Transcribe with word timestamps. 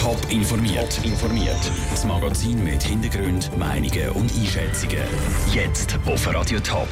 Top 0.00 0.16
informiert. 0.30 0.98
informiert. 1.04 1.70
Das 1.90 2.06
Magazin 2.06 2.64
mit 2.64 2.82
Hintergrund, 2.82 3.54
Meinungen 3.58 4.08
und 4.14 4.32
Einschätzungen. 4.34 4.96
Jetzt 5.52 5.98
auf 6.06 6.26
Radio 6.34 6.58
Top. 6.60 6.88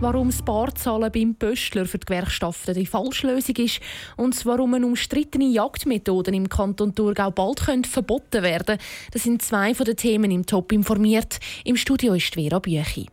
Warum 0.00 0.30
das 0.30 0.42
Barzahlen 0.42 1.12
beim 1.12 1.36
Pöstler 1.36 1.86
für 1.86 1.98
die 1.98 2.04
Gewerkschaften 2.04 2.74
die 2.74 2.84
Falschlösung 2.84 3.54
ist 3.58 3.78
und 4.16 4.44
warum 4.44 4.74
eine 4.74 4.86
umstrittene 4.86 5.44
Jagdmethoden 5.44 6.34
im 6.34 6.48
Kanton 6.48 6.96
Thurgau 6.96 7.30
bald 7.30 7.60
verboten 7.86 8.42
werden 8.42 8.66
können, 8.66 8.80
das 9.12 9.22
sind 9.22 9.40
zwei 9.40 9.72
von 9.72 9.86
den 9.86 9.96
Themen 9.96 10.32
im 10.32 10.44
Top 10.44 10.72
informiert. 10.72 11.38
Im 11.64 11.76
Studio 11.76 12.14
ist 12.14 12.34
Vera 12.34 12.58
Büchi. 12.58 13.06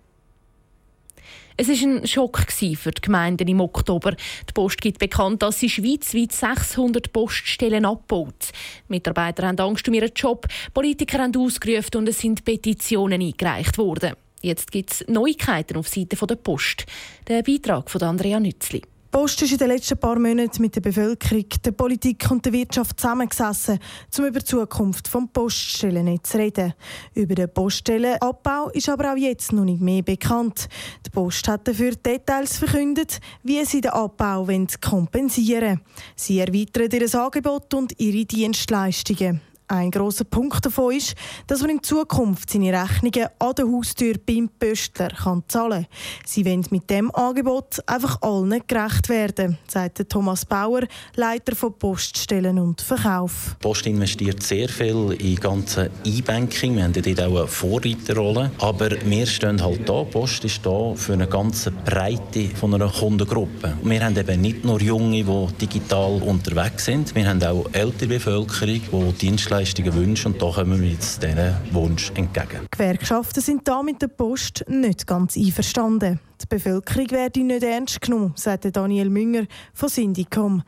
Es 1.56 1.68
war 1.68 1.76
ein 1.76 2.08
Schock 2.08 2.52
für 2.52 2.92
die 2.92 3.02
Gemeinden 3.02 3.48
im 3.48 3.62
Oktober. 3.62 4.12
Die 4.12 4.54
Post 4.54 4.82
gibt 4.82 5.00
bekannt, 5.00 5.44
dass 5.44 5.60
sie 5.60 5.70
schweizweit 5.70 6.32
600 6.32 7.14
Poststellen 7.14 7.86
abbaut. 7.86 8.52
Mitarbeiter 8.88 9.48
haben 9.48 9.60
Angst 9.60 9.88
um 9.88 9.94
ihren 9.94 10.12
Job, 10.16 10.48
Politiker 10.74 11.20
haben 11.20 11.36
ausgerufen 11.38 11.98
und 11.98 12.10
es 12.10 12.20
sind 12.20 12.44
Petitionen 12.44 13.22
eingereicht 13.22 13.78
worden. 13.78 14.14
Jetzt 14.42 14.72
gibt 14.72 14.92
es 14.92 15.06
Neuigkeiten 15.08 15.78
auf 15.78 15.88
Seite 15.88 16.16
der 16.26 16.36
Post. 16.36 16.86
Der 17.28 17.44
Beitrag 17.44 17.90
von 17.90 18.02
Andrea 18.02 18.40
Nützli. 18.40 18.82
Post 19.14 19.44
ist 19.44 19.52
in 19.52 19.60
den 19.60 19.68
letzten 19.68 20.00
paar 20.00 20.18
Monaten 20.18 20.60
mit 20.60 20.76
der 20.76 20.82
Bevölkerung, 20.82 21.46
der 21.64 21.72
Politik 21.72 22.32
und 22.32 22.44
der 22.44 22.52
Wirtschaft 22.52 23.00
zusammengesessen, 23.00 23.78
um 24.18 24.26
über 24.26 24.40
die 24.40 24.46
Zukunft 24.46 25.06
des 25.06 25.22
Poststellennetz 25.32 26.32
zu 26.32 26.40
reden. 26.40 26.74
Über 27.14 27.36
den 27.36 27.54
Poststellenabbau 27.54 28.70
ist 28.70 28.90
aber 28.90 29.14
auch 29.14 29.16
jetzt 29.16 29.54
noch 29.54 29.66
nicht 29.66 29.82
mehr 29.82 30.02
bekannt. 30.02 30.68
Die 31.06 31.12
Post 31.12 31.48
hat 31.48 31.68
dafür 31.68 31.92
Details 31.92 32.58
verkündet, 32.58 33.20
wie 33.44 33.64
sie 33.66 33.82
den 33.82 33.92
Abbau 33.92 34.48
kompensieren 34.82 35.64
wollen. 35.64 35.82
Sie 36.16 36.40
erweitern 36.40 36.90
ihr 36.92 37.16
Angebot 37.16 37.72
und 37.76 37.94
ihre 38.00 38.26
Dienstleistungen. 38.26 39.53
Ein 39.68 39.92
grosser 39.92 40.26
Punkt 40.26 40.66
davon 40.66 40.96
ist, 40.96 41.16
dass 41.48 41.62
man 41.62 41.72
in 41.72 41.84
Zukunft 41.84 42.50
seine 42.50 42.74
Rechnungen 42.74 43.28
an 43.40 43.56
der 43.56 43.66
Haustür 43.66 44.16
beim 44.24 44.50
Pöstler 44.50 45.10
kann 45.10 45.44
zahlen 45.48 45.84
kann. 45.84 45.88
Sie 46.26 46.46
wollen 46.46 46.66
mit 46.70 46.90
dem 46.90 47.14
Angebot 47.16 47.80
einfach 47.88 48.22
allen 48.22 48.62
gerecht 48.68 49.10
werden, 49.10 49.58
sagt 49.68 50.10
Thomas 50.10 50.46
Bauer, 50.46 50.82
Leiter 51.16 51.56
von 51.56 51.74
Poststellen 51.78 52.60
und 52.60 52.82
Verkauf. 52.82 53.56
Post 53.62 53.88
investiert 53.88 54.44
sehr 54.44 54.68
viel 54.70 55.16
in 55.20 55.36
ganze 55.38 55.90
E-Banking. 56.04 56.76
Wir 56.76 56.84
haben 56.84 56.94
dort 56.94 57.22
auch 57.22 57.38
eine 57.38 57.48
Vorreiterrolle. 57.48 58.52
Aber 58.60 58.90
wir 59.06 59.26
stehen 59.26 59.62
halt 59.64 59.88
da. 59.88 60.04
Post 60.04 60.44
ist 60.44 60.66
da 60.66 60.94
für 60.96 61.14
eine 61.14 61.28
ganze 61.28 61.72
Breite 61.72 62.50
von 62.56 62.74
einer 62.74 62.90
Kundengruppe. 62.90 63.78
Wir 63.82 64.06
haben 64.06 64.18
eben 64.18 64.42
nicht 64.42 64.66
nur 64.66 64.82
Junge, 64.82 65.24
die 65.24 65.66
digital 65.66 66.22
unterwegs 66.22 66.86
sind. 66.86 67.16
Wir 67.16 67.28
haben 67.28 67.42
auch 67.44 67.66
ältere 67.72 68.10
Bevölkerung, 68.10 68.82
die 68.92 69.28
Dienstleistungen 69.28 69.63
Dienstleistungen 69.64 69.94
wünschen 69.96 70.34
und 70.34 70.42
da 70.42 70.52
kommen 70.52 70.82
wir 70.82 70.90
jetzt 70.90 71.24
diesen 71.24 71.56
Wunsch 71.72 72.12
entgegen. 72.16 72.62
Die 72.64 72.78
Gewerkschaften 72.78 73.42
sind 73.42 73.66
da 73.66 73.82
mit 73.82 74.02
der 74.02 74.10
Post 74.10 74.66
nicht 74.68 75.08
ganz 75.08 75.38
einverstanden. 75.38 76.20
Die 76.44 76.56
Bevölkerung 76.56 77.10
werde 77.12 77.44
nicht 77.44 77.64
ernst 77.64 78.02
genommen, 78.02 78.34
sagte 78.36 78.72
Daniel 78.72 79.10
Münger 79.10 79.46
von 79.74 79.90
Syndicom. 79.90 80.64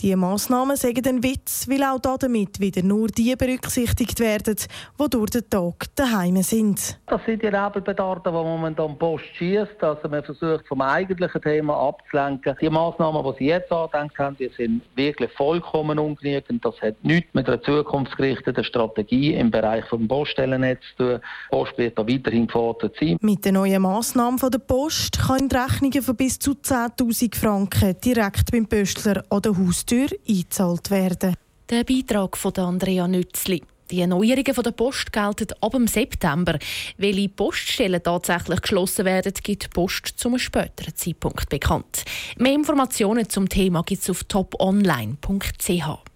Die 0.00 0.16
Massnahmen 0.16 0.76
sagen 0.76 1.06
ein 1.06 1.22
Witz, 1.22 1.68
weil 1.68 1.84
auch 1.84 2.00
damit 2.00 2.58
wieder 2.58 2.82
nur 2.82 3.08
die 3.08 3.36
berücksichtigt 3.36 4.18
werden, 4.18 4.56
die 4.98 5.10
durch 5.10 5.30
den 5.30 5.50
Tag 5.50 5.94
daheim 5.94 6.42
sind. 6.42 6.98
Das 7.06 7.20
sind 7.26 7.42
die 7.42 7.50
Nebelbedarfe, 7.50 8.22
die 8.24 8.30
momentan 8.30 8.96
Post 8.96 9.26
schießt. 9.36 9.82
Also 9.82 10.08
man 10.08 10.24
versucht 10.24 10.66
vom 10.66 10.80
eigentlichen 10.80 11.42
Thema 11.42 11.76
abzulenken. 11.88 12.56
Die 12.62 12.70
Massnahmen, 12.70 13.22
die 13.24 13.38
Sie 13.38 13.50
jetzt 13.50 13.70
angedenkt 13.70 14.18
haben, 14.18 14.36
die 14.38 14.50
sind 14.56 14.80
wirklich 14.94 15.30
vollkommen 15.32 15.98
ungenügend. 15.98 16.64
Das 16.64 16.80
hat 16.80 16.94
nichts 17.04 17.34
mit 17.34 17.46
einer 17.46 17.60
zukunftsgerichteten 17.60 18.64
Strategie 18.64 19.34
im 19.34 19.50
Bereich 19.50 19.84
des 19.86 20.08
Poststellennetz 20.08 20.80
zu 20.96 21.18
tun. 21.18 21.20
Die 21.20 21.56
Post 21.56 21.76
wird 21.76 21.98
da 21.98 22.08
weiterhin 22.08 22.46
gefordert 22.46 22.96
sein. 22.98 23.18
Mit 23.20 23.44
den 23.44 23.52
neuen 23.52 23.82
Massnahmen 23.82 24.38
der 24.38 24.58
Post 24.60 25.19
können 25.20 25.50
Rechnungen 25.50 26.02
von 26.02 26.16
bis 26.16 26.38
zu 26.38 26.52
10.000 26.52 27.34
Franken 27.36 27.96
direkt 28.00 28.50
beim 28.52 28.66
Pöstler 28.66 29.24
an 29.28 29.42
der 29.42 29.56
Haustür 29.56 30.08
eingezahlt 30.28 30.90
werden. 30.90 31.34
Der 31.68 31.84
Beitrag 31.84 32.36
von 32.36 32.54
Andrea 32.56 33.06
Nützli. 33.06 33.62
Die 33.90 34.00
Erneuerungen 34.00 34.44
der 34.44 34.70
Post 34.70 35.12
gelten 35.12 35.52
ab 35.60 35.72
dem 35.72 35.88
September. 35.88 36.58
Welche 36.96 37.28
Poststellen 37.28 38.02
tatsächlich 38.02 38.62
geschlossen 38.62 39.04
werden, 39.04 39.32
gibt 39.42 39.64
die 39.64 39.68
Post 39.68 40.14
zum 40.16 40.38
späteren 40.38 40.94
Zeitpunkt 40.94 41.48
bekannt. 41.48 42.04
Mehr 42.38 42.54
Informationen 42.54 43.28
zum 43.28 43.48
Thema 43.48 43.82
gibt 43.82 44.02
es 44.02 44.10
auf 44.10 44.24
toponline.ch. 44.24 46.09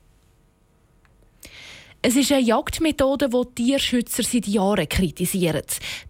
Es 2.06 2.16
ist 2.16 2.30
eine 2.32 2.42
Jagdmethode, 2.42 3.30
die 3.30 3.54
Tierschützer 3.54 4.22
seit 4.24 4.46
Jahren 4.46 4.86
kritisieren. 4.86 5.62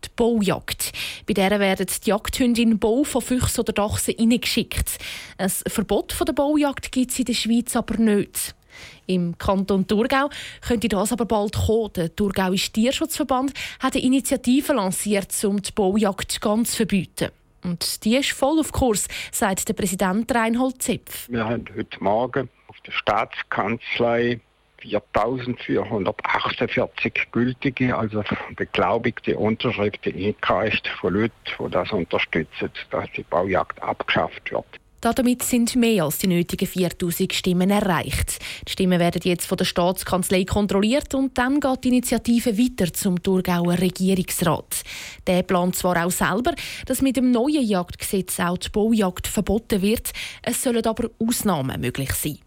Die 0.04 0.08
Baujagd. 0.16 0.90
Bei 1.24 1.34
der 1.34 1.60
werden 1.60 1.86
die 1.86 2.10
Jagdhunde 2.10 2.62
in 2.62 2.70
den 2.70 2.78
Bau 2.80 3.04
von 3.04 3.22
Füchsen 3.22 3.60
oder 3.60 3.72
Dachsen 3.72 4.16
hineingeschickt. 4.18 4.98
Ein 5.38 5.50
Verbot 5.50 6.12
der 6.26 6.32
Baujagd 6.32 6.90
gibt 6.90 7.12
es 7.12 7.20
in 7.20 7.26
der 7.26 7.34
Schweiz 7.34 7.76
aber 7.76 7.96
nicht. 7.98 8.56
Im 9.06 9.38
Kanton 9.38 9.86
Thurgau 9.86 10.30
könnte 10.62 10.88
das 10.88 11.12
aber 11.12 11.26
bald 11.26 11.54
kommen. 11.54 11.92
Der 11.92 12.12
Thurgauische 12.16 12.72
Tierschutzverband 12.72 13.52
hat 13.78 13.94
eine 13.94 14.02
Initiative 14.02 14.72
lanciert, 14.72 15.32
um 15.44 15.62
die 15.62 15.70
Baujagd 15.70 16.40
ganz 16.40 16.72
zu 16.72 16.78
verbieten. 16.78 17.28
Und 17.62 18.04
die 18.04 18.16
ist 18.16 18.32
voll 18.32 18.58
auf 18.58 18.72
Kurs, 18.72 19.06
sagt 19.30 19.68
der 19.68 19.74
Präsident 19.74 20.34
Reinhold 20.34 20.82
Zipf. 20.82 21.28
Wir 21.28 21.44
haben 21.44 21.66
heute 21.76 22.02
Morgen 22.02 22.48
auf 22.66 22.80
der 22.80 22.90
Staatskanzlei 22.90 24.40
4448 24.84 27.28
gültige, 27.32 27.96
also 27.96 28.22
beglaubigte 28.56 29.38
Unterschriften 29.38 30.14
eingereicht 30.14 30.86
von 30.88 31.14
Leuten, 31.14 31.32
die 31.58 31.70
das 31.70 31.90
unterstützen, 31.92 32.70
dass 32.90 33.06
die 33.16 33.22
Baujagd 33.22 33.82
abgeschafft 33.82 34.50
wird. 34.50 34.66
Damit 35.12 35.42
sind 35.42 35.76
mehr 35.76 36.04
als 36.04 36.18
die 36.18 36.28
nötigen 36.28 36.66
4000 36.66 37.34
Stimmen 37.34 37.68
erreicht. 37.68 38.38
Die 38.66 38.72
Stimmen 38.72 38.98
werden 38.98 39.20
jetzt 39.22 39.44
von 39.44 39.58
der 39.58 39.66
Staatskanzlei 39.66 40.44
kontrolliert 40.44 41.14
und 41.14 41.36
dann 41.36 41.60
geht 41.60 41.84
die 41.84 41.88
Initiative 41.88 42.56
weiter 42.56 42.90
zum 42.90 43.22
Thurgauer 43.22 43.78
Regierungsrat. 43.78 44.82
Der 45.26 45.42
plant 45.42 45.76
zwar 45.76 46.06
auch 46.06 46.10
selber, 46.10 46.54
dass 46.86 47.02
mit 47.02 47.18
dem 47.18 47.32
neuen 47.32 47.62
Jagdgesetz 47.62 48.40
auch 48.40 48.56
die 48.56 48.70
Baujagd 48.70 49.26
verboten 49.26 49.82
wird, 49.82 50.10
es 50.42 50.62
sollen 50.62 50.86
aber 50.86 51.10
Ausnahmen 51.18 51.82
möglich 51.82 52.12
sein. 52.12 52.38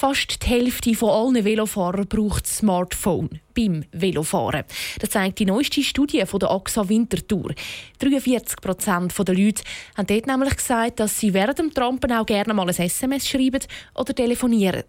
Fast 0.00 0.44
die 0.44 0.46
Hälfte 0.46 0.94
von 0.94 1.10
allen 1.10 1.44
Velofahrern 1.44 2.06
braucht 2.06 2.46
Smartphone 2.46 3.40
beim 3.52 3.82
Velofahren. 3.90 4.62
Das 5.00 5.10
zeigt 5.10 5.40
die 5.40 5.44
neueste 5.44 5.82
Studie 5.82 6.24
von 6.24 6.38
der 6.38 6.52
AXA 6.52 6.88
Wintertour. 6.88 7.50
43 7.98 8.60
Prozent 8.60 9.12
der 9.18 9.34
Leute 9.34 9.64
haben 9.96 10.06
dort 10.06 10.26
nämlich 10.28 10.56
gesagt, 10.56 11.00
dass 11.00 11.18
sie 11.18 11.34
während 11.34 11.58
dem 11.58 11.74
Trampen 11.74 12.12
auch 12.12 12.26
gerne 12.26 12.54
mal 12.54 12.68
ein 12.68 12.78
SMS 12.78 13.26
schreiben 13.26 13.58
oder 13.96 14.14
telefonieren. 14.14 14.84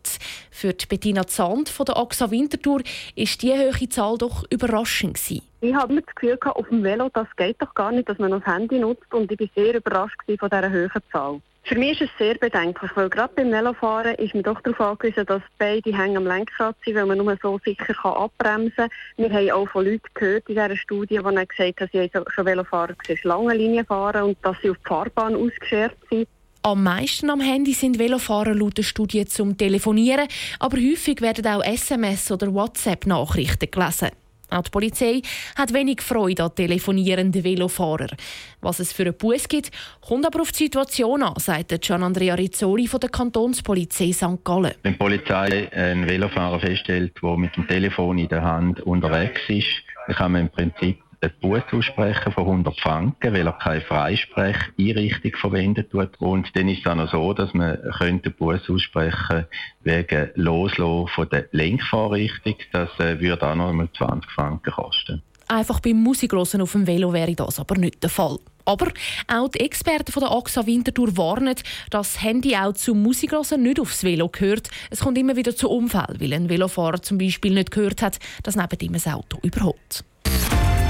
Für 0.51 0.73
die 0.73 0.85
Bettina 0.85 1.25
Zand 1.25 1.69
von 1.69 1.87
der 1.87 1.97
AXA 1.97 2.29
Wintertour 2.29 2.83
ist 3.15 3.41
diese 3.41 3.71
hohe 3.71 3.89
Zahl 3.89 4.15
doch 4.19 4.45
überraschend 4.51 5.15
gewesen. 5.15 5.41
Ich 5.61 5.73
habe 5.73 5.95
das 5.95 6.05
Gefühl, 6.13 6.37
auf 6.39 6.69
dem 6.69 6.83
Velo 6.83 7.09
das 7.11 7.27
geht 7.35 7.59
doch 7.59 7.73
gar 7.73 7.91
nicht, 7.91 8.07
dass 8.07 8.19
man 8.19 8.29
das 8.29 8.45
Handy 8.45 8.77
nutzt 8.77 9.11
und 9.11 9.31
ich 9.31 9.39
war 9.39 9.47
sehr 9.55 9.73
überrascht 9.73 10.19
von 10.27 10.49
dieser 10.49 10.71
hohen 10.71 11.03
Zahl. 11.11 11.41
Für 11.69 11.77
mich 11.77 12.01
ist 12.01 12.09
es 12.09 12.17
sehr 12.17 12.33
bedenklich, 12.33 12.89
weil 12.95 13.11
gerade 13.11 13.31
beim 13.35 13.51
Velofahren 13.51 14.15
ist 14.15 14.33
man 14.33 14.41
doch 14.41 14.59
darauf 14.61 14.81
angewiesen, 14.81 15.23
dass 15.27 15.43
beide 15.59 15.95
Hänge 15.95 16.17
am 16.17 16.25
Lenkrad 16.25 16.75
sind, 16.83 16.95
weil 16.95 17.05
man 17.05 17.19
nur 17.19 17.37
so 17.43 17.59
sicher 17.63 17.93
kann 17.93 18.13
abbremsen 18.13 18.73
kann. 18.75 18.89
Wir 19.17 19.31
haben 19.31 19.51
auch 19.51 19.69
von 19.69 19.85
Leuten 19.85 20.07
gehört 20.15 20.49
in 20.49 20.55
dieser 20.55 20.75
Studie, 20.75 21.19
die 21.19 21.47
gesagt 21.47 21.81
haben, 21.81 21.89
sie 21.93 21.99
haben 22.11 22.25
schon 22.33 22.45
Velofahrer 22.47 22.93
gesehen, 22.95 23.19
lange 23.21 23.53
Linien 23.53 23.85
fahren 23.85 24.23
und 24.23 24.37
dass 24.41 24.57
sie 24.63 24.71
auf 24.71 24.77
die 24.77 24.87
Fahrbahn 24.87 25.35
ausgeschert 25.35 25.95
sind. 26.09 26.27
Am 26.63 26.81
meisten 26.81 27.29
am 27.29 27.39
Handy 27.39 27.73
sind 27.73 27.99
Velofahrer 27.99 28.55
laut 28.55 28.79
der 28.79 28.83
Studie 28.83 29.25
zum 29.25 29.55
Telefonieren, 29.55 30.27
aber 30.57 30.77
häufig 30.77 31.21
werden 31.21 31.45
auch 31.45 31.63
SMS- 31.63 32.31
oder 32.33 32.51
WhatsApp-Nachrichten 32.51 33.69
gelesen. 33.69 34.09
Auch 34.49 34.63
die 34.63 34.71
Polizei 34.71 35.21
hat 35.55 35.73
wenig 35.73 36.01
Freude 36.01 36.43
an 36.43 36.55
telefonierenden 36.55 37.43
Velofahrern. 37.43 38.15
Was 38.61 38.79
es 38.79 38.91
für 38.91 39.03
einen 39.03 39.13
Bus 39.13 39.47
gibt, 39.47 39.71
kommt 40.01 40.25
aber 40.25 40.41
auf 40.41 40.51
die 40.51 40.65
Situation 40.65 41.23
an, 41.23 41.33
sagt 41.37 41.81
Gian 41.81 42.03
Andrea 42.03 42.35
Rizzoli 42.35 42.87
von 42.87 42.99
der 42.99 43.09
Kantonspolizei 43.09 44.11
St. 44.11 44.43
Gallen. 44.43 44.73
Wenn 44.83 44.93
die 44.93 44.97
Polizei 44.97 45.71
einen 45.71 46.07
Velofahrer 46.07 46.59
feststellt, 46.59 47.13
der 47.21 47.37
mit 47.37 47.55
dem 47.55 47.67
Telefon 47.67 48.17
in 48.17 48.27
der 48.27 48.41
Hand 48.41 48.81
unterwegs 48.81 49.41
ist, 49.47 49.67
dann 50.07 50.15
kann 50.15 50.31
man 50.31 50.41
im 50.41 50.49
Prinzip 50.49 51.01
eine 51.21 51.31
Bus 51.41 51.61
aussprechen 51.71 52.31
von 52.31 52.45
100 52.45 52.79
Franken, 52.79 53.33
weil 53.33 53.45
er 53.45 53.53
keine 53.53 53.81
Freisprecheinrichtung 53.81 55.33
verwendet 55.35 55.93
wird. 55.93 56.19
Und 56.19 56.55
dann 56.55 56.69
ist 56.69 56.79
es 56.79 56.87
auch 56.87 56.95
noch 56.95 57.11
so, 57.11 57.33
dass 57.33 57.53
man 57.53 57.77
den 57.99 58.33
Bus 58.37 58.69
aussprechen 58.69 59.17
könnte 59.27 59.49
wegen 59.83 60.29
Loslassen 60.35 61.29
der 61.31 61.45
Lenkfahrrichtung. 61.51 62.55
Das 62.71 62.89
äh, 62.99 63.19
würde 63.19 63.47
auch 63.47 63.55
noch 63.55 63.73
mal 63.73 63.89
20 63.97 64.31
Franken 64.31 64.71
kosten. 64.71 65.21
Einfach 65.47 65.79
beim 65.79 65.97
Musiklosen 66.03 66.61
auf 66.61 66.73
dem 66.73 66.85
Velo 66.85 67.11
wäre 67.11 67.33
das 67.33 67.59
aber 67.59 67.75
nicht 67.75 68.03
der 68.03 68.11
Fall. 68.11 68.37
Aber 68.65 68.91
auch 69.27 69.47
die 69.49 69.61
Experten 69.61 70.11
von 70.11 70.21
der 70.21 70.31
AXA 70.31 70.67
Winterthur 70.67 71.17
warnen, 71.17 71.55
dass 71.89 72.13
das 72.13 72.21
Handy 72.21 72.55
auch 72.55 72.73
zum 72.73 73.01
Musiklosen 73.01 73.63
nicht 73.63 73.79
aufs 73.79 74.03
Velo 74.03 74.29
gehört. 74.29 74.69
Es 74.91 74.99
kommt 74.99 75.17
immer 75.17 75.35
wieder 75.35 75.55
zu 75.55 75.67
Unfällen, 75.67 76.19
weil 76.19 76.33
ein 76.33 76.49
Velofahrer 76.49 77.01
zum 77.01 77.17
Beispiel 77.17 77.55
nicht 77.55 77.71
gehört 77.71 78.03
hat, 78.03 78.19
dass 78.43 78.55
neben 78.55 78.79
ihm 78.79 78.93
ein 78.93 79.11
Auto 79.11 79.39
überholt. 79.41 80.03